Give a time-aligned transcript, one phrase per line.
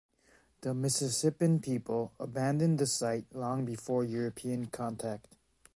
[0.61, 5.27] The Mississippian people abandoned the site long before European contact.